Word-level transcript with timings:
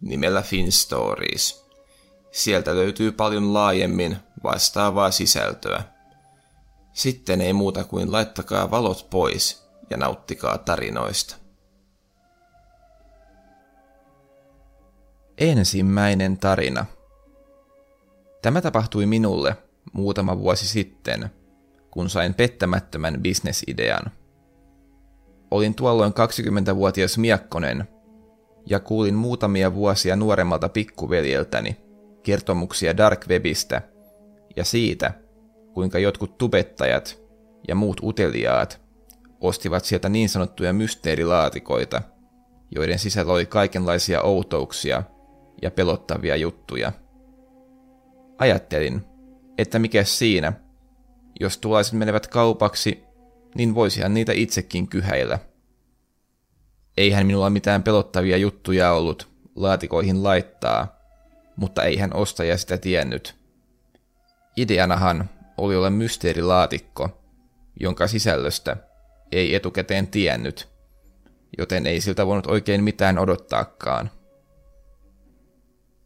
nimellä 0.00 0.42
FinStories. 0.42 1.66
Sieltä 2.30 2.74
löytyy 2.74 3.12
paljon 3.12 3.54
laajemmin 3.54 4.16
vastaavaa 4.42 5.10
sisältöä. 5.10 5.82
Sitten 6.92 7.40
ei 7.40 7.52
muuta 7.52 7.84
kuin 7.84 8.12
laittakaa 8.12 8.70
valot 8.70 9.06
pois 9.10 9.68
ja 9.90 9.96
nauttikaa 9.96 10.58
tarinoista. 10.58 11.36
Ensimmäinen 15.38 16.38
tarina. 16.38 16.86
Tämä 18.42 18.60
tapahtui 18.60 19.06
minulle 19.06 19.56
muutama 19.92 20.38
vuosi 20.38 20.68
sitten, 20.68 21.30
kun 21.90 22.10
sain 22.10 22.34
pettämättömän 22.34 23.22
bisnesidean. 23.22 24.10
Olin 25.50 25.74
tuolloin 25.74 26.12
20-vuotias 26.12 27.18
miekkonen 27.18 27.88
ja 28.70 28.80
kuulin 28.80 29.14
muutamia 29.14 29.74
vuosia 29.74 30.16
nuoremmalta 30.16 30.68
pikkuveljeltäni 30.68 31.76
kertomuksia 32.22 32.96
Dark 32.96 33.28
Webistä 33.28 33.82
ja 34.56 34.64
siitä, 34.64 35.12
kuinka 35.74 35.98
jotkut 35.98 36.38
tubettajat 36.38 37.22
ja 37.68 37.74
muut 37.74 38.00
uteliaat 38.02 38.80
ostivat 39.40 39.84
sieltä 39.84 40.08
niin 40.08 40.28
sanottuja 40.28 40.72
mysteerilaatikoita, 40.72 42.02
joiden 42.70 42.98
sisällä 42.98 43.32
oli 43.32 43.46
kaikenlaisia 43.46 44.22
outouksia 44.22 45.02
ja 45.62 45.70
pelottavia 45.70 46.36
juttuja. 46.36 46.92
Ajattelin, 48.38 49.02
että 49.58 49.78
mikä 49.78 50.04
siinä, 50.04 50.52
jos 51.40 51.58
tuollaiset 51.58 51.94
menevät 51.94 52.26
kaupaksi, 52.26 53.04
niin 53.54 53.74
voisihan 53.74 54.14
niitä 54.14 54.32
itsekin 54.32 54.88
kyhäillä. 54.88 55.38
Eihän 56.98 57.26
minulla 57.26 57.50
mitään 57.50 57.82
pelottavia 57.82 58.36
juttuja 58.36 58.92
ollut 58.92 59.28
laatikoihin 59.56 60.22
laittaa, 60.22 61.00
mutta 61.56 61.84
eihän 61.84 62.14
ostaja 62.14 62.56
sitä 62.56 62.78
tiennyt. 62.78 63.34
Ideanahan 64.56 65.30
oli 65.56 65.76
olla 65.76 65.90
mysteerilaatikko, 65.90 67.22
jonka 67.80 68.06
sisällöstä 68.06 68.76
ei 69.32 69.54
etukäteen 69.54 70.06
tiennyt, 70.06 70.68
joten 71.58 71.86
ei 71.86 72.00
siltä 72.00 72.26
voinut 72.26 72.46
oikein 72.46 72.84
mitään 72.84 73.18
odottaakaan. 73.18 74.10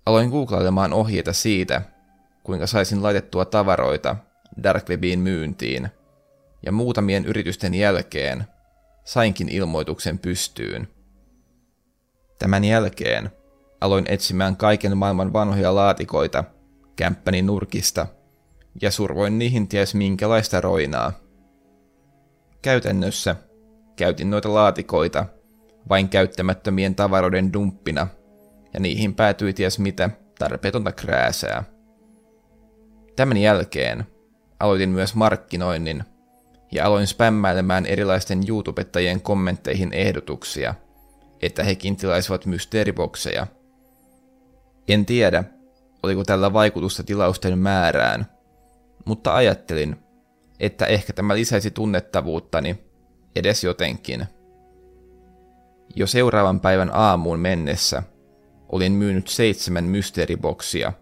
Aloin 0.07 0.31
googlailemaan 0.31 0.93
ohjeita 0.93 1.33
siitä, 1.33 1.83
kuinka 2.43 2.67
saisin 2.67 3.03
laitettua 3.03 3.45
tavaroita 3.45 4.17
Darkwebiin 4.63 5.19
myyntiin, 5.19 5.89
ja 6.67 6.73
muutamien 6.73 7.25
yritysten 7.25 7.75
jälkeen 7.75 8.45
sainkin 9.05 9.49
ilmoituksen 9.49 10.19
pystyyn. 10.19 10.89
Tämän 12.39 12.65
jälkeen 12.65 13.31
aloin 13.81 14.05
etsimään 14.09 14.57
kaiken 14.57 14.97
maailman 14.97 15.33
vanhoja 15.33 15.75
laatikoita 15.75 16.45
kämppäni 16.97 17.43
nurkista 17.43 18.07
ja 18.83 18.91
survoin 18.91 19.39
niihin 19.39 19.69
ties 19.69 19.95
minkälaista 19.95 20.61
roinaa. 20.61 21.13
Käytännössä 22.63 23.37
käytin 23.97 24.31
noita 24.31 24.55
laatikoita 24.55 25.27
vain 25.89 26.09
käyttämättömien 26.09 26.95
tavaroiden 26.95 27.53
dumppina 27.53 28.07
ja 28.75 28.81
niihin 28.81 29.15
päätyi 29.15 29.53
ties 29.53 29.79
mitä 29.79 30.11
tarpeetonta 30.39 30.93
krääsää. 30.93 31.65
Tämän 33.17 33.37
jälkeen 33.37 34.07
aloitin 34.61 34.89
myös 34.89 35.15
markkinoinnin 35.15 36.05
ja 36.73 36.87
aloin 36.87 37.07
spämmäilemään 37.07 37.87
erilaisten 37.87 38.41
YouTubettajien 38.49 39.21
kommentteihin 39.21 39.93
ehdotuksia, 39.93 40.75
että 41.43 41.65
hekin 41.65 41.97
tilaisivat 41.97 42.47
mysteeribokseja. 42.47 43.47
En 44.89 45.07
tiedä, 45.07 45.45
oliko 46.03 46.25
tällä 46.25 46.53
vaikutusta 46.53 47.03
tilausten 47.03 47.59
määrään, 47.59 48.27
mutta 49.05 49.35
ajattelin, 49.35 49.97
että 50.61 50.87
ehkä 50.87 51.13
tämä 51.13 51.35
lisäisi 51.35 51.71
tunnettavuuttani 51.71 52.85
edes 53.37 53.65
jotenkin. 53.65 54.27
Jo 55.97 56.07
seuraavan 56.07 56.61
päivän 56.61 56.91
aamuun 56.95 57.39
mennessä 57.39 58.03
olin 58.69 58.93
myynyt 58.93 59.29
seitsemän 59.29 59.85
mysteeriboksia, 59.85 60.93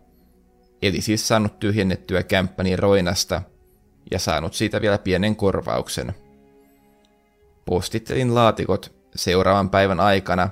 eli 0.83 1.01
siis 1.01 1.29
saanut 1.29 1.59
tyhjennettyä 1.59 2.23
kämppäni 2.23 2.77
roinasta 2.77 3.43
ja 4.11 4.19
saanut 4.19 4.55
siitä 4.55 4.81
vielä 4.81 4.99
pienen 4.99 5.37
korvauksen. 5.37 6.15
Postittelin 7.65 8.35
laatikot 8.35 8.93
seuraavan 9.15 9.71
päivän 9.71 10.01
aikana, 10.01 10.49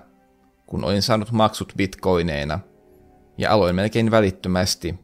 kun 0.66 0.84
olin 0.84 1.02
saanut 1.02 1.32
maksut 1.32 1.72
bitcoineina, 1.76 2.60
ja 3.38 3.52
aloin 3.52 3.74
melkein 3.74 4.10
välittömästi 4.10 4.94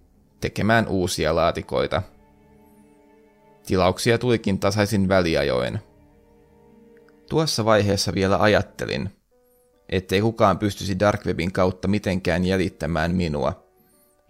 tekemään 0.41 0.89
uusia 0.89 1.35
laatikoita. 1.35 2.03
Tilauksia 3.67 4.19
tulikin 4.19 4.59
tasaisin 4.59 5.09
väliajoin. 5.09 5.79
Tuossa 7.31 7.65
vaiheessa 7.65 8.15
vielä 8.15 8.43
ajattelin, 8.43 9.11
ettei 9.89 10.21
kukaan 10.21 10.59
pystyisi 10.59 10.99
Darkwebin 10.99 11.53
kautta 11.53 11.89
mitenkään 11.89 12.45
jäljittämään 12.45 13.15
minua, 13.15 13.65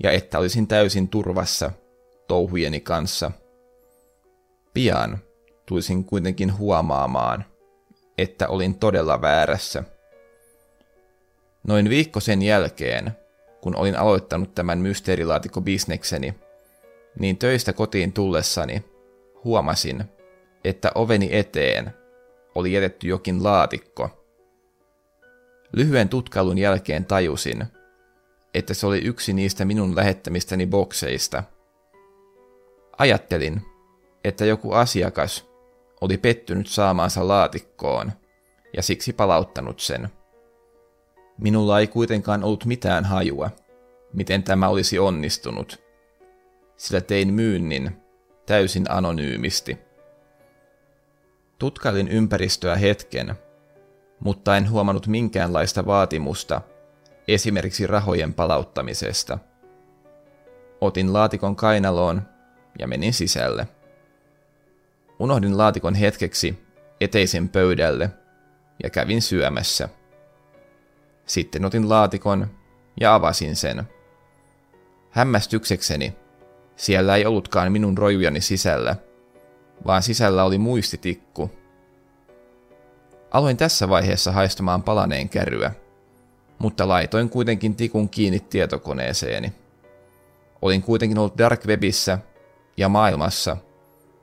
ja 0.02 0.10
että 0.10 0.38
olisin 0.38 0.66
täysin 0.66 1.08
turvassa 1.08 1.70
touhujeni 2.28 2.80
kanssa– 2.80 3.30
Pian 4.74 5.18
tulisin 5.66 6.04
kuitenkin 6.04 6.58
huomaamaan, 6.58 7.44
että 8.18 8.48
olin 8.48 8.74
todella 8.74 9.20
väärässä. 9.20 9.84
Noin 11.66 11.88
viikko 11.88 12.20
sen 12.20 12.42
jälkeen, 12.42 13.12
kun 13.60 13.76
olin 13.76 13.96
aloittanut 13.96 14.54
tämän 14.54 14.78
mysteerilaatikko-bisnekseni, 14.78 16.34
niin 17.18 17.38
töistä 17.38 17.72
kotiin 17.72 18.12
tullessani 18.12 18.84
huomasin, 19.44 20.04
että 20.64 20.92
oveni 20.94 21.28
eteen 21.32 21.90
oli 22.54 22.72
jätetty 22.72 23.08
jokin 23.08 23.44
laatikko. 23.44 24.26
Lyhyen 25.72 26.08
tutkailun 26.08 26.58
jälkeen 26.58 27.04
tajusin, 27.04 27.64
että 28.54 28.74
se 28.74 28.86
oli 28.86 28.98
yksi 28.98 29.32
niistä 29.32 29.64
minun 29.64 29.96
lähettämistäni 29.96 30.66
bokseista. 30.66 31.42
Ajattelin, 32.98 33.62
että 34.24 34.44
joku 34.44 34.72
asiakas 34.72 35.48
oli 36.00 36.18
pettynyt 36.18 36.66
saamaansa 36.66 37.28
laatikkoon 37.28 38.12
ja 38.76 38.82
siksi 38.82 39.12
palauttanut 39.12 39.80
sen. 39.80 40.08
Minulla 41.38 41.80
ei 41.80 41.86
kuitenkaan 41.86 42.44
ollut 42.44 42.64
mitään 42.64 43.04
hajua, 43.04 43.50
miten 44.12 44.42
tämä 44.42 44.68
olisi 44.68 44.98
onnistunut, 44.98 45.82
sillä 46.76 47.00
tein 47.00 47.34
myynnin 47.34 47.96
täysin 48.46 48.84
anonyymisti. 48.88 49.78
Tutkailin 51.58 52.08
ympäristöä 52.08 52.76
hetken, 52.76 53.34
mutta 54.20 54.56
en 54.56 54.70
huomannut 54.70 55.06
minkäänlaista 55.06 55.86
vaatimusta 55.86 56.60
esimerkiksi 57.28 57.86
rahojen 57.86 58.34
palauttamisesta. 58.34 59.38
Otin 60.80 61.12
laatikon 61.12 61.56
kainaloon 61.56 62.22
ja 62.78 62.88
menin 62.88 63.12
sisälle. 63.12 63.68
Unohdin 65.24 65.58
laatikon 65.58 65.94
hetkeksi 65.94 66.58
eteisen 67.00 67.48
pöydälle 67.48 68.10
ja 68.82 68.90
kävin 68.90 69.22
syömässä. 69.22 69.88
Sitten 71.26 71.64
otin 71.64 71.88
laatikon 71.88 72.50
ja 73.00 73.14
avasin 73.14 73.56
sen. 73.56 73.82
Hämmästyksekseni 75.10 76.16
siellä 76.76 77.16
ei 77.16 77.26
ollutkaan 77.26 77.72
minun 77.72 77.98
rojujani 77.98 78.40
sisällä, 78.40 78.96
vaan 79.86 80.02
sisällä 80.02 80.44
oli 80.44 80.58
muistitikku. 80.58 81.50
Aloin 83.30 83.56
tässä 83.56 83.88
vaiheessa 83.88 84.32
haistamaan 84.32 84.82
palaneen 84.82 85.28
käryä, 85.28 85.72
mutta 86.58 86.88
laitoin 86.88 87.30
kuitenkin 87.30 87.76
tikun 87.76 88.08
kiinni 88.08 88.40
tietokoneeseeni. 88.40 89.52
Olin 90.62 90.82
kuitenkin 90.82 91.18
ollut 91.18 91.38
Dark 91.38 91.66
Webissä 91.66 92.18
ja 92.76 92.88
maailmassa– 92.88 93.56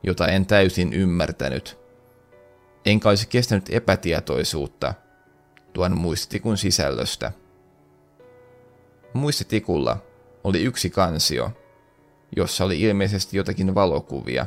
jota 0.03 0.27
en 0.27 0.45
täysin 0.45 0.94
ymmärtänyt. 0.94 1.80
Enkä 2.86 3.09
olisi 3.09 3.27
kestänyt 3.27 3.65
epätietoisuutta 3.69 4.94
tuon 5.74 5.98
muistikun 5.98 6.57
sisällöstä. 6.57 7.31
Muistitikulla 9.13 9.98
oli 10.44 10.63
yksi 10.63 10.89
kansio, 10.89 11.51
jossa 12.36 12.65
oli 12.65 12.81
ilmeisesti 12.81 13.38
jotakin 13.38 13.75
valokuvia. 13.75 14.45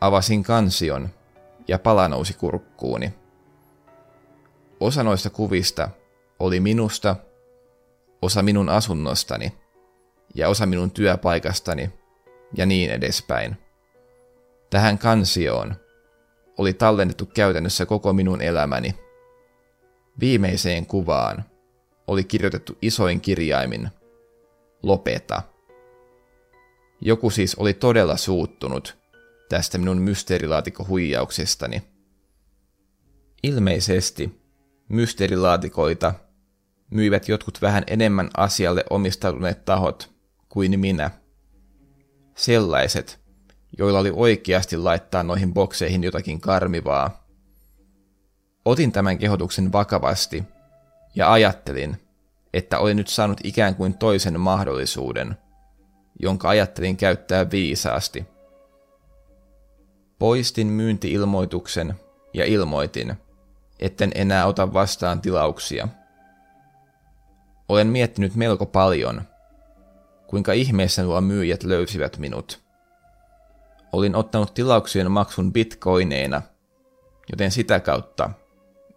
Avasin 0.00 0.42
kansion 0.42 1.08
ja 1.68 1.78
pala 1.78 2.08
nousi 2.08 2.34
kurkkuuni. 2.34 3.14
Osa 4.80 5.02
noista 5.02 5.30
kuvista 5.30 5.88
oli 6.38 6.60
minusta, 6.60 7.16
osa 8.22 8.42
minun 8.42 8.68
asunnostani 8.68 9.52
ja 10.34 10.48
osa 10.48 10.66
minun 10.66 10.90
työpaikastani 10.90 11.90
ja 12.56 12.66
niin 12.66 12.90
edespäin. 12.90 13.63
Tähän 14.74 14.98
kansioon 14.98 15.74
oli 16.58 16.72
tallennettu 16.72 17.26
käytännössä 17.26 17.86
koko 17.86 18.12
minun 18.12 18.42
elämäni. 18.42 18.94
Viimeiseen 20.20 20.86
kuvaan 20.86 21.44
oli 22.06 22.24
kirjoitettu 22.24 22.78
isoin 22.82 23.20
kirjaimin 23.20 23.88
Lopeta. 24.82 25.42
Joku 27.00 27.30
siis 27.30 27.54
oli 27.54 27.74
todella 27.74 28.16
suuttunut 28.16 28.96
tästä 29.48 29.78
minun 29.78 29.98
mysteerilaatikko-huijauksestani. 29.98 31.82
Ilmeisesti 33.42 34.40
mysteerilaatikoita 34.88 36.14
myivät 36.90 37.28
jotkut 37.28 37.62
vähän 37.62 37.84
enemmän 37.86 38.30
asialle 38.36 38.84
omistautuneet 38.90 39.64
tahot 39.64 40.10
kuin 40.48 40.80
minä. 40.80 41.10
Sellaiset, 42.34 43.23
joilla 43.78 43.98
oli 43.98 44.12
oikeasti 44.14 44.76
laittaa 44.76 45.22
noihin 45.22 45.54
bokseihin 45.54 46.04
jotakin 46.04 46.40
karmivaa. 46.40 47.24
Otin 48.64 48.92
tämän 48.92 49.18
kehotuksen 49.18 49.72
vakavasti 49.72 50.44
ja 51.14 51.32
ajattelin, 51.32 51.96
että 52.52 52.78
olin 52.78 52.96
nyt 52.96 53.08
saanut 53.08 53.40
ikään 53.44 53.74
kuin 53.74 53.94
toisen 53.94 54.40
mahdollisuuden, 54.40 55.36
jonka 56.20 56.48
ajattelin 56.48 56.96
käyttää 56.96 57.50
viisaasti. 57.50 58.24
Poistin 60.18 60.66
myyntiilmoituksen 60.66 61.94
ja 62.34 62.44
ilmoitin, 62.44 63.14
etten 63.78 64.12
enää 64.14 64.46
ota 64.46 64.72
vastaan 64.72 65.20
tilauksia. 65.20 65.88
Olen 67.68 67.86
miettinyt 67.86 68.34
melko 68.34 68.66
paljon, 68.66 69.22
kuinka 70.26 70.52
ihmeessä 70.52 71.02
nuo 71.02 71.20
myyjät 71.20 71.62
löysivät 71.62 72.18
minut. 72.18 72.63
Olin 73.94 74.16
ottanut 74.16 74.54
tilauksien 74.54 75.10
maksun 75.10 75.52
bitcoineina, 75.52 76.42
joten 77.32 77.50
sitä 77.50 77.80
kautta 77.80 78.30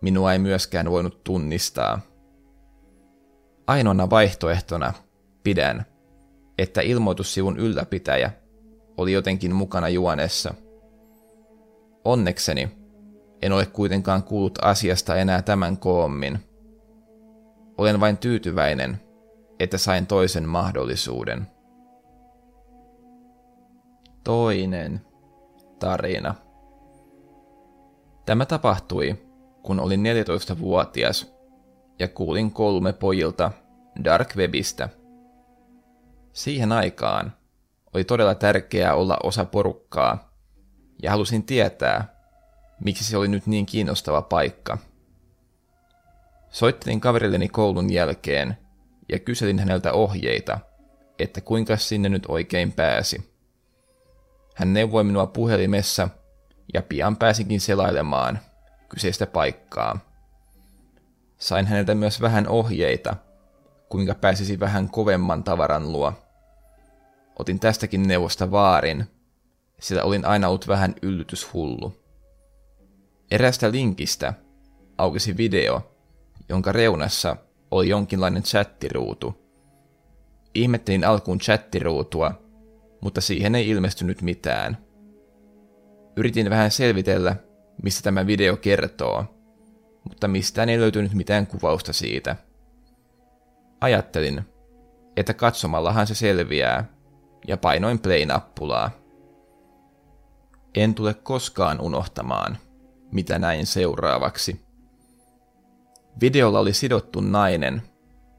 minua 0.01 0.33
ei 0.33 0.39
myöskään 0.39 0.91
voinut 0.91 1.23
tunnistaa. 1.23 1.99
Ainoana 3.67 4.09
vaihtoehtona 4.09 4.93
pidän, 5.43 5.85
että 6.57 6.81
ilmoitussivun 6.81 7.57
ylläpitäjä 7.57 8.31
oli 8.97 9.11
jotenkin 9.11 9.55
mukana 9.55 9.89
juonessa. 9.89 10.53
Onnekseni 12.05 12.71
en 13.41 13.51
ole 13.51 13.65
kuitenkaan 13.65 14.23
kuullut 14.23 14.59
asiasta 14.61 15.15
enää 15.15 15.41
tämän 15.41 15.77
koommin. 15.77 16.39
Olen 17.77 17.99
vain 17.99 18.17
tyytyväinen, 18.17 19.01
että 19.59 19.77
sain 19.77 20.07
toisen 20.07 20.49
mahdollisuuden. 20.49 21.56
Toinen 24.27 25.01
tarina. 25.79 26.35
Tämä 28.25 28.45
tapahtui, 28.45 29.15
kun 29.63 29.79
olin 29.79 30.03
14-vuotias 30.03 31.33
ja 31.99 32.07
kuulin 32.07 32.51
kolme 32.51 32.93
pojilta 32.93 33.51
Dark 34.03 34.35
Webistä. 34.35 34.89
Siihen 36.33 36.71
aikaan 36.71 37.33
oli 37.93 38.03
todella 38.03 38.35
tärkeää 38.35 38.95
olla 38.95 39.17
osa 39.23 39.45
porukkaa, 39.45 40.31
ja 41.03 41.11
halusin 41.11 41.43
tietää, 41.43 42.21
miksi 42.83 43.03
se 43.03 43.17
oli 43.17 43.27
nyt 43.27 43.47
niin 43.47 43.65
kiinnostava 43.65 44.21
paikka. 44.21 44.77
Soittelin 46.49 47.01
kaverilleni 47.01 47.49
koulun 47.49 47.93
jälkeen 47.93 48.57
ja 49.09 49.19
kyselin 49.19 49.59
häneltä 49.59 49.93
ohjeita, 49.93 50.59
että 51.19 51.41
kuinka 51.41 51.77
sinne 51.77 52.09
nyt 52.09 52.25
oikein 52.27 52.71
pääsi. 52.71 53.36
Hän 54.57 54.73
neuvoi 54.73 55.03
minua 55.03 55.27
puhelimessa 55.27 56.09
ja 56.73 56.81
pian 56.81 57.17
pääsinkin 57.17 57.61
selailemaan 57.61 58.39
kyseistä 58.89 59.27
paikkaa. 59.27 59.99
Sain 61.37 61.65
häneltä 61.65 61.95
myös 61.95 62.21
vähän 62.21 62.47
ohjeita, 62.47 63.15
kuinka 63.89 64.15
pääsisi 64.15 64.59
vähän 64.59 64.89
kovemman 64.89 65.43
tavaran 65.43 65.91
luo. 65.91 66.13
Otin 67.39 67.59
tästäkin 67.59 68.07
neuvosta 68.07 68.51
vaarin, 68.51 69.05
sillä 69.79 70.03
olin 70.03 70.25
aina 70.25 70.47
ollut 70.47 70.67
vähän 70.67 70.95
yllytyshullu. 71.01 71.93
Erästä 73.31 73.71
linkistä 73.71 74.33
aukesi 74.97 75.37
video, 75.37 75.91
jonka 76.49 76.71
reunassa 76.71 77.37
oli 77.71 77.89
jonkinlainen 77.89 78.43
chattiruutu. 78.43 79.35
Ihmettelin 80.53 81.03
alkuun 81.03 81.39
chattiruutua, 81.39 82.46
mutta 83.01 83.21
siihen 83.21 83.55
ei 83.55 83.69
ilmestynyt 83.69 84.21
mitään. 84.21 84.77
Yritin 86.17 86.49
vähän 86.49 86.71
selvitellä, 86.71 87.35
mistä 87.83 88.03
tämä 88.03 88.27
video 88.27 88.57
kertoo, 88.57 89.25
mutta 90.03 90.27
mistään 90.27 90.69
ei 90.69 90.79
löytynyt 90.79 91.13
mitään 91.13 91.47
kuvausta 91.47 91.93
siitä. 91.93 92.35
Ajattelin, 93.81 94.41
että 95.17 95.33
katsomallahan 95.33 96.07
se 96.07 96.15
selviää, 96.15 96.93
ja 97.47 97.57
painoin 97.57 97.99
play-nappulaa. 97.99 98.91
En 100.75 100.95
tule 100.95 101.13
koskaan 101.13 101.81
unohtamaan, 101.81 102.57
mitä 103.11 103.39
näin 103.39 103.65
seuraavaksi. 103.65 104.61
Videolla 106.21 106.59
oli 106.59 106.73
sidottu 106.73 107.21
nainen, 107.21 107.81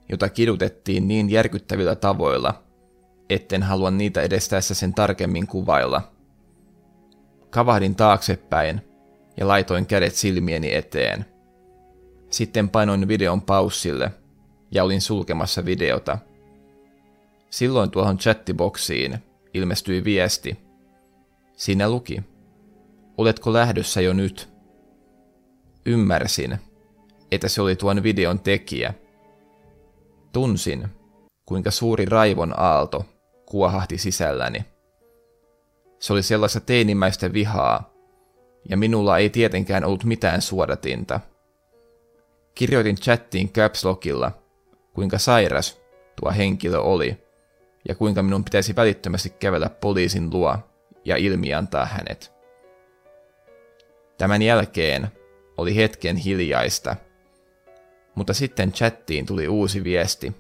jota 0.09 0.29
kidutettiin 0.29 1.09
niin 1.09 1.31
järkyttävillä 1.31 1.95
tavoilla, 1.97 2.63
etten 3.31 3.63
halua 3.63 3.91
niitä 3.91 4.23
edes 4.23 4.49
tässä 4.49 4.75
sen 4.75 4.95
tarkemmin 4.95 5.47
kuvailla. 5.47 6.13
Kavahdin 7.51 7.95
taaksepäin 7.95 8.81
ja 9.37 9.49
laitoin 9.49 9.87
kädet 9.87 10.15
silmieni 10.15 10.75
eteen. 10.75 11.25
Sitten 12.31 12.69
painoin 12.69 13.09
videon 13.09 13.43
paussille 13.43 14.11
ja 14.71 14.85
olin 14.85 15.01
sulkemassa 15.01 15.65
videota. 15.65 16.19
Silloin 17.51 17.91
tuohon 17.91 18.19
chattiboksiin 18.19 19.19
ilmestyi 19.55 20.05
viesti. 20.05 20.59
Siinä 21.57 21.91
luki. 21.91 22.23
Oletko 23.19 23.53
lähdössä 23.53 24.01
jo 24.01 24.13
nyt? 24.13 24.49
Ymmärsin, 25.87 26.59
että 27.33 27.49
se 27.49 27.63
oli 27.63 27.77
tuon 27.77 28.03
videon 28.03 28.41
tekijä. 28.41 28.95
Tunsin, 30.33 30.89
kuinka 31.47 31.71
suuri 31.71 32.05
raivon 32.05 32.61
aalto 32.61 33.05
kuohahti 33.49 33.99
sisälläni. 33.99 34.65
Se 35.99 36.13
oli 36.13 36.23
sellaista 36.23 36.61
teinimäistä 36.61 37.33
vihaa, 37.33 37.95
ja 38.69 38.77
minulla 38.77 39.19
ei 39.19 39.31
tietenkään 39.31 39.85
ollut 39.85 40.05
mitään 40.05 40.43
suodatinta. 40.43 41.21
Kirjoitin 42.55 42.97
chattiin 42.97 43.53
caps 43.53 43.83
kuinka 44.95 45.19
sairas 45.19 45.81
tuo 46.21 46.33
henkilö 46.37 46.79
oli, 46.79 47.19
ja 47.89 47.95
kuinka 47.95 48.23
minun 48.23 48.45
pitäisi 48.45 48.77
välittömästi 48.77 49.31
kävellä 49.31 49.69
poliisin 49.69 50.31
luo 50.31 50.59
ja 51.05 51.17
ilmiantaa 51.17 51.87
hänet. 51.87 52.33
Tämän 54.19 54.43
jälkeen 54.43 55.09
oli 55.57 55.77
hetken 55.77 56.17
hiljaista, 56.17 56.97
mutta 58.15 58.35
sitten 58.35 58.73
chattiin 58.73 59.27
tuli 59.27 59.49
uusi 59.49 59.85
viesti, 59.85 60.33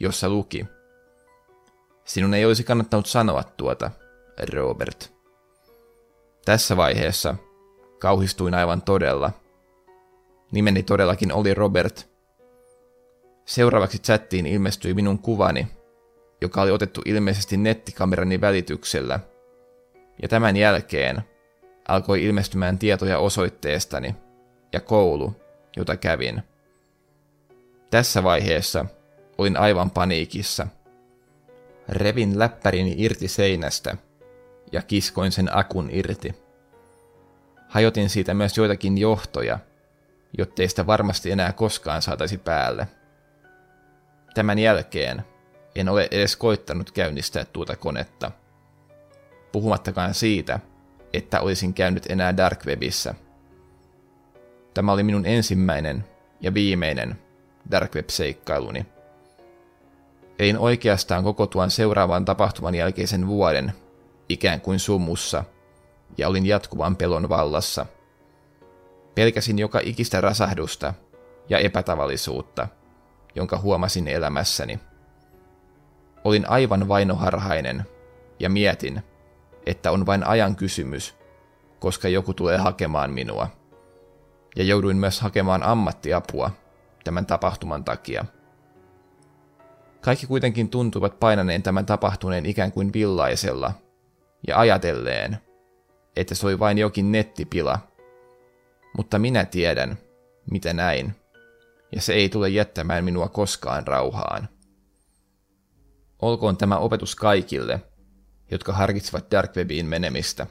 jossa 0.00 0.28
luki– 0.28 0.66
Sinun 2.06 2.34
ei 2.34 2.44
olisi 2.44 2.64
kannattanut 2.64 3.06
sanoa 3.06 3.42
tuota, 3.42 3.90
Robert. 4.52 5.12
Tässä 6.44 6.76
vaiheessa 6.76 7.34
kauhistuin 7.98 8.54
aivan 8.54 8.82
todella. 8.82 9.30
Nimeni 10.52 10.82
todellakin 10.82 11.32
oli 11.32 11.54
Robert. 11.54 12.10
Seuraavaksi 13.44 13.98
chattiin 13.98 14.46
ilmestyi 14.46 14.94
minun 14.94 15.18
kuvani, 15.18 15.66
joka 16.40 16.62
oli 16.62 16.70
otettu 16.70 17.02
ilmeisesti 17.04 17.56
nettikamerani 17.56 18.40
välityksellä. 18.40 19.20
Ja 20.22 20.28
tämän 20.28 20.56
jälkeen 20.56 21.22
alkoi 21.88 22.24
ilmestymään 22.24 22.78
tietoja 22.78 23.18
osoitteestani 23.18 24.14
ja 24.72 24.80
koulu, 24.80 25.36
jota 25.76 25.96
kävin. 25.96 26.42
Tässä 27.90 28.22
vaiheessa 28.22 28.86
olin 29.38 29.56
aivan 29.56 29.90
paniikissa– 29.90 30.66
Revin 31.88 32.38
läppärini 32.38 32.94
irti 32.98 33.28
seinästä 33.28 33.96
ja 34.72 34.82
kiskoin 34.82 35.32
sen 35.32 35.56
akun 35.56 35.88
irti. 35.92 36.34
Hajotin 37.68 38.10
siitä 38.10 38.34
myös 38.34 38.56
joitakin 38.56 38.98
johtoja, 38.98 39.58
jottei 40.38 40.68
sitä 40.68 40.86
varmasti 40.86 41.30
enää 41.30 41.52
koskaan 41.52 42.02
saataisi 42.02 42.38
päälle. 42.38 42.88
tämän 44.34 44.58
jälkeen 44.58 45.22
en 45.74 45.88
ole 45.88 46.08
edes 46.10 46.36
koittanut 46.36 46.90
käynnistää 46.90 47.44
tuota 47.44 47.76
konetta. 47.76 48.30
Puhumattakaan 49.52 50.14
siitä, 50.14 50.60
että 51.12 51.40
olisin 51.40 51.74
käynyt 51.74 52.06
enää 52.10 52.36
Dark 52.36 52.66
Webissä. 52.66 53.14
Tämä 54.74 54.92
oli 54.92 55.02
minun 55.02 55.26
ensimmäinen 55.26 56.04
ja 56.40 56.54
viimeinen 56.54 57.18
Dark 57.70 57.94
Ein 60.38 60.58
oikeastaan 60.58 61.24
koko 61.24 61.46
tuon 61.46 61.70
seuraavan 61.70 62.24
tapahtuman 62.24 62.74
jälkeisen 62.74 63.26
vuoden 63.26 63.72
ikään 64.28 64.60
kuin 64.60 64.78
sumussa, 64.78 65.44
ja 66.18 66.28
olin 66.28 66.46
jatkuvan 66.46 66.96
pelon 66.96 67.28
vallassa. 67.28 67.86
Pelkäsin 69.14 69.58
joka 69.58 69.80
ikistä 69.82 70.20
rasahdusta 70.20 70.94
ja 71.48 71.58
epätavallisuutta, 71.58 72.68
jonka 73.34 73.58
huomasin 73.58 74.08
elämässäni. 74.08 74.80
Olin 76.24 76.50
aivan 76.50 76.88
vainoharhainen 76.88 77.84
ja 78.40 78.50
mietin, 78.50 79.02
että 79.66 79.92
on 79.92 80.06
vain 80.06 80.26
ajan 80.26 80.56
kysymys, 80.56 81.14
koska 81.80 82.08
joku 82.08 82.34
tulee 82.34 82.58
hakemaan 82.58 83.12
minua. 83.12 83.48
Ja 84.56 84.64
jouduin 84.64 84.96
myös 84.96 85.20
hakemaan 85.20 85.62
ammattiapua 85.62 86.50
tämän 87.04 87.26
tapahtuman 87.26 87.84
takia. 87.84 88.24
Kaikki 90.06 90.26
kuitenkin 90.26 90.68
tuntuivat 90.68 91.20
painaneen 91.20 91.62
tämän 91.62 91.86
tapahtuneen 91.86 92.46
ikään 92.46 92.72
kuin 92.72 92.92
villaisella, 92.92 93.72
ja 94.46 94.58
ajatelleen, 94.58 95.38
että 96.16 96.34
se 96.34 96.46
oli 96.46 96.58
vain 96.58 96.78
jokin 96.78 97.12
nettipila. 97.12 97.78
Mutta 98.96 99.18
minä 99.18 99.44
tiedän, 99.44 99.98
mitä 100.50 100.72
näin, 100.72 101.14
ja 101.94 102.00
se 102.00 102.12
ei 102.12 102.28
tule 102.28 102.48
jättämään 102.48 103.04
minua 103.04 103.28
koskaan 103.28 103.86
rauhaan. 103.86 104.48
Olkoon 106.22 106.56
tämä 106.56 106.78
opetus 106.78 107.16
kaikille, 107.16 107.80
jotka 108.50 108.72
harkitsevat 108.72 109.30
Dark 109.30 109.56
Webiin 109.56 109.86
menemistä. 109.86 110.46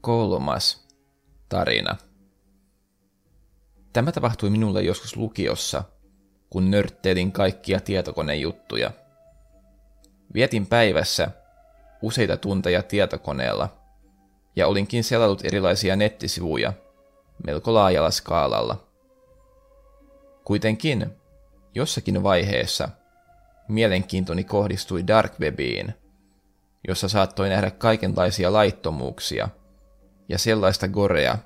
Kolmas 0.00 0.88
tarina. 1.48 2.09
Tämä 3.92 4.12
tapahtui 4.12 4.50
minulle 4.50 4.82
joskus 4.82 5.16
lukiossa, 5.16 5.82
kun 6.50 6.70
nörttelin 6.70 7.32
kaikkia 7.32 7.80
tietokonejuttuja. 7.80 8.90
Vietin 10.34 10.66
päivässä 10.66 11.30
useita 12.02 12.36
tunteja 12.36 12.82
tietokoneella 12.82 13.76
ja 14.56 14.66
olinkin 14.66 15.04
selailut 15.04 15.44
erilaisia 15.44 15.96
nettisivuja 15.96 16.72
melko 17.46 17.74
laajalla 17.74 18.10
skaalalla. 18.10 18.86
Kuitenkin 20.44 21.06
jossakin 21.74 22.22
vaiheessa 22.22 22.88
mielenkiintoni 23.68 24.44
kohdistui 24.44 25.06
Dark 25.06 25.40
Webiin, 25.40 25.94
jossa 26.88 27.08
saattoi 27.08 27.48
nähdä 27.48 27.70
kaikenlaisia 27.70 28.52
laittomuuksia 28.52 29.48
ja 30.28 30.38
sellaista 30.38 30.88
gorea, 30.88 31.38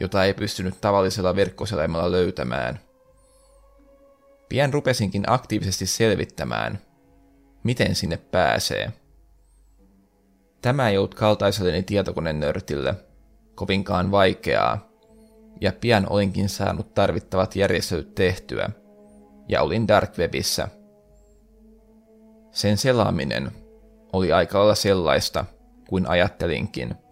jota 0.00 0.24
ei 0.24 0.34
pystynyt 0.34 0.80
tavallisella 0.80 1.36
verkkoselemalla 1.36 2.12
löytämään. 2.12 2.80
Pian 4.48 4.72
rupesinkin 4.72 5.24
aktiivisesti 5.26 5.86
selvittämään, 5.86 6.78
miten 7.64 7.94
sinne 7.94 8.16
pääsee. 8.16 8.92
Tämä 10.62 10.88
ei 10.88 10.98
ollut 10.98 11.14
kaltaiselleni 11.14 11.82
tietokonenörtille 11.82 12.94
kovinkaan 13.54 14.10
vaikeaa, 14.10 14.88
ja 15.60 15.72
pian 15.80 16.06
olinkin 16.10 16.48
saanut 16.48 16.94
tarvittavat 16.94 17.56
järjestelyt 17.56 18.14
tehtyä, 18.14 18.70
ja 19.48 19.62
olin 19.62 19.88
Dark 19.88 20.18
Webissä. 20.18 20.68
Sen 22.50 22.76
selaaminen 22.76 23.50
oli 24.12 24.32
aika 24.32 24.58
lailla 24.58 24.74
sellaista 24.74 25.44
kuin 25.88 26.08
ajattelinkin– 26.08 26.94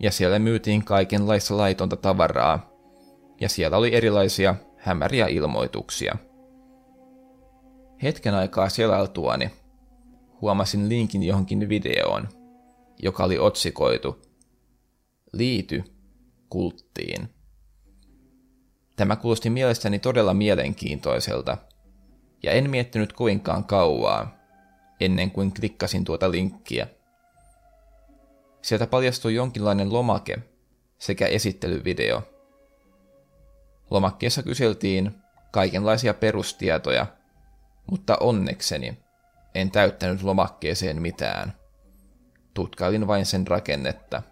ja 0.00 0.10
siellä 0.10 0.38
myytiin 0.38 0.84
kaikenlaista 0.84 1.56
laitonta 1.56 1.96
tavaraa, 1.96 2.70
ja 3.40 3.48
siellä 3.48 3.76
oli 3.76 3.94
erilaisia 3.94 4.54
hämäriä 4.76 5.26
ilmoituksia. 5.26 6.16
Hetken 8.02 8.34
aikaa 8.34 8.68
selailtuani 8.68 9.50
huomasin 10.40 10.88
linkin 10.88 11.22
johonkin 11.22 11.68
videoon, 11.68 12.28
joka 13.02 13.24
oli 13.24 13.38
otsikoitu 13.38 14.22
Liity 15.32 15.84
kulttiin. 16.48 17.28
Tämä 18.96 19.16
kuulosti 19.16 19.50
mielestäni 19.50 19.98
todella 19.98 20.34
mielenkiintoiselta, 20.34 21.56
ja 22.42 22.52
en 22.52 22.70
miettinyt 22.70 23.12
kovinkaan 23.12 23.64
kauaa, 23.64 24.38
ennen 25.00 25.30
kuin 25.30 25.54
klikkasin 25.54 26.04
tuota 26.04 26.30
linkkiä– 26.30 26.86
Sieltä 28.68 28.86
paljastui 28.86 29.34
jonkinlainen 29.34 29.92
lomake 29.92 30.38
sekä 30.98 31.26
esittelyvideo. 31.26 32.22
Lomakkeessa 33.90 34.42
kyseltiin 34.42 35.14
kaikenlaisia 35.50 36.14
perustietoja, 36.14 37.06
mutta 37.90 38.16
onnekseni 38.20 38.98
en 39.54 39.70
täyttänyt 39.70 40.22
lomakkeeseen 40.22 41.02
mitään. 41.02 41.52
Tutkailin 42.54 43.06
vain 43.06 43.26
sen 43.26 43.46
rakennetta. 43.46 44.22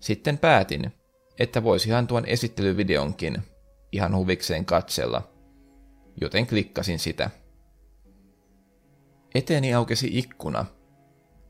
Sitten 0.00 0.38
päätin, 0.38 0.92
että 1.38 1.62
voisihan 1.62 2.06
tuon 2.06 2.26
esittelyvideonkin 2.26 3.42
ihan 3.92 4.16
huvikseen 4.16 4.64
katsella, 4.64 5.22
joten 6.20 6.46
klikkasin 6.46 6.98
sitä. 6.98 7.30
Eteeni 9.34 9.74
aukesi 9.74 10.18
ikkuna, 10.18 10.66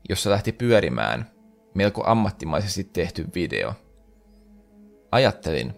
jossa 0.09 0.29
lähti 0.29 0.51
pyörimään 0.51 1.31
melko 1.73 2.03
ammattimaisesti 2.05 2.83
tehty 2.83 3.27
video. 3.35 3.73
Ajattelin, 5.11 5.73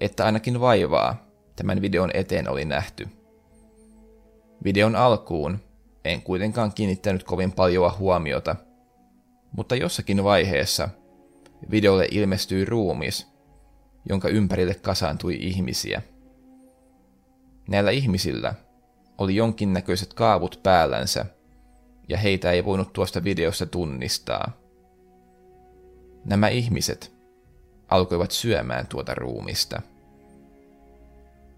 että 0.00 0.24
ainakin 0.24 0.60
vaivaa 0.60 1.26
tämän 1.56 1.80
videon 1.80 2.10
eteen 2.14 2.48
oli 2.48 2.64
nähty. 2.64 3.08
Videon 4.64 4.96
alkuun 4.96 5.58
en 6.04 6.22
kuitenkaan 6.22 6.72
kiinnittänyt 6.74 7.24
kovin 7.24 7.52
paljon 7.52 7.98
huomiota, 7.98 8.56
mutta 9.52 9.76
jossakin 9.76 10.24
vaiheessa 10.24 10.88
videolle 11.70 12.08
ilmestyi 12.10 12.64
ruumis, 12.64 13.26
jonka 14.08 14.28
ympärille 14.28 14.74
kasaantui 14.74 15.36
ihmisiä. 15.40 16.02
Näillä 17.68 17.90
ihmisillä 17.90 18.54
oli 19.18 19.36
jonkinnäköiset 19.36 20.14
kaavut 20.14 20.60
päällänsä– 20.62 21.26
ja 22.10 22.18
heitä 22.18 22.50
ei 22.50 22.64
voinut 22.64 22.92
tuosta 22.92 23.24
videosta 23.24 23.66
tunnistaa. 23.66 24.52
Nämä 26.24 26.48
ihmiset 26.48 27.12
alkoivat 27.88 28.30
syömään 28.30 28.86
tuota 28.86 29.14
ruumista. 29.14 29.82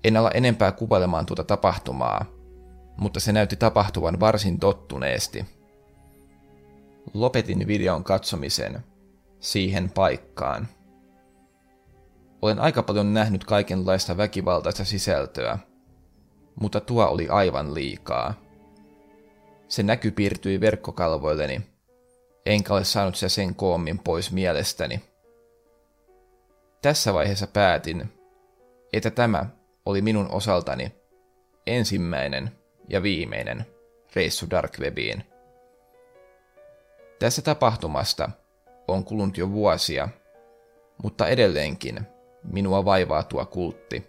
En 0.05 0.17
ala 0.17 0.31
enempää 0.31 0.73
kuvailemaan 0.73 1.27
tuota 1.27 1.45
tapahtumaa, 1.45 2.25
mutta 2.97 3.21
se 3.21 3.33
näytti 3.33 3.57
tapahtuvan 3.57 4.21
varsin 4.21 4.59
tottuneesti. 4.59 5.45
Lopetin 7.15 7.67
videon 7.67 8.05
katsomisen 8.05 8.85
siihen 9.41 9.91
paikkaan. 9.91 10.69
Olen 12.43 12.59
aika 12.59 12.83
paljon 12.83 13.15
nähnyt 13.15 13.45
kaikenlaista 13.45 14.17
väkivaltaista 14.17 14.85
sisältöä, 14.85 15.59
mutta 16.61 16.81
tuo 16.81 17.07
oli 17.07 17.29
aivan 17.29 17.75
liikaa. 17.75 18.35
Se 19.73 19.83
näky 19.83 20.11
piirtyi 20.11 20.61
verkkokalvoilleni, 20.61 21.61
enkä 22.47 22.75
ole 22.75 22.85
saanut 22.85 23.17
se 23.17 23.29
sen 23.29 23.55
koommin 23.55 23.99
pois 23.99 24.33
mielestäni. 24.33 25.01
Tässä 26.83 27.15
vaiheessa 27.15 27.47
päätin, 27.47 28.13
että 28.93 29.11
tämä 29.11 29.47
oli 29.87 30.03
minun 30.03 30.31
osaltani 30.31 30.93
ensimmäinen 31.67 32.51
ja 32.89 33.03
viimeinen 33.03 33.67
reissu 34.15 34.47
Dark 34.51 34.79
Webiin. 34.79 35.25
Tässä 37.19 37.43
tapahtumasta 37.43 38.31
on 38.89 39.05
kulunut 39.05 39.39
jo 39.39 39.51
vuosia, 39.51 40.09
mutta 41.03 41.29
edelleenkin 41.29 42.01
minua 42.45 42.85
vaivaa 42.85 43.23
tuo 43.23 43.47
kultti. 43.47 44.07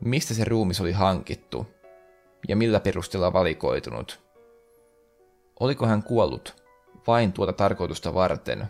Mistä 0.00 0.34
se 0.34 0.44
ruumis 0.44 0.80
oli 0.80 0.92
hankittu 0.92 1.75
ja 2.48 2.56
millä 2.56 2.80
perusteella 2.80 3.32
valikoitunut. 3.32 4.20
Oliko 5.60 5.86
hän 5.86 6.02
kuollut 6.02 6.62
vain 7.06 7.32
tuota 7.32 7.52
tarkoitusta 7.52 8.14
varten 8.14 8.66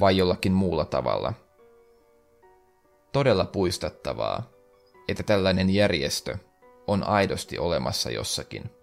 vai 0.00 0.16
jollakin 0.16 0.52
muulla 0.52 0.84
tavalla? 0.84 1.32
Todella 3.12 3.44
puistattavaa, 3.44 4.50
että 5.08 5.22
tällainen 5.22 5.70
järjestö 5.70 6.38
on 6.86 7.04
aidosti 7.04 7.58
olemassa 7.58 8.10
jossakin. 8.10 8.77